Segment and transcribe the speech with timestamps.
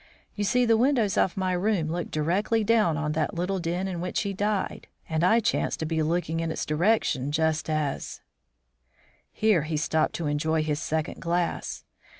[0.33, 4.01] You see, the windows of my room look directly down on the little den in
[4.01, 8.19] which he died, and I chanced to be looking in its direction just as"
[9.31, 11.83] Here he stopped to enjoy his second glass.